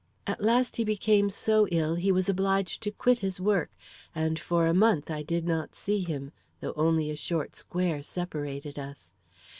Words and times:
"At 0.25 0.41
last 0.41 0.77
he 0.77 0.83
became 0.83 1.29
so 1.29 1.67
ill, 1.67 1.93
he 1.93 2.11
was 2.11 2.27
obliged 2.27 2.81
to 2.81 2.91
quit 2.91 3.19
his 3.19 3.39
work, 3.39 3.69
and 4.15 4.39
for 4.39 4.65
a 4.65 4.73
month 4.73 5.11
I 5.11 5.21
did 5.21 5.45
not 5.45 5.75
see 5.75 6.01
him, 6.01 6.31
though 6.59 6.73
only 6.75 7.11
a 7.11 7.15
short 7.15 7.53
square 7.55 8.01
separated 8.01 8.79
us. 8.79 9.13